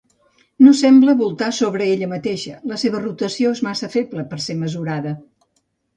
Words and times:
No 0.67 0.71
sembla 0.79 1.13
voltar 1.19 1.49
sobre 1.57 1.89
ella 1.95 2.09
mateixa, 2.13 2.55
la 2.73 2.79
seva 2.85 3.03
rotació 3.05 3.53
és 3.59 3.61
massa 3.69 3.91
feble 3.97 4.29
per 4.33 4.41
ser 4.47 4.57
mesurada. 4.63 5.13